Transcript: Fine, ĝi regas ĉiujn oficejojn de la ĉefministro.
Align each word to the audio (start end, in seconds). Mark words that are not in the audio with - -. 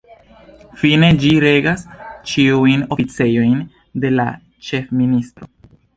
Fine, 0.83 1.09
ĝi 1.23 1.29
regas 1.43 1.83
ĉiujn 2.31 2.85
oficejojn 2.97 3.63
de 4.07 4.13
la 4.17 4.29
ĉefministro. 4.71 5.51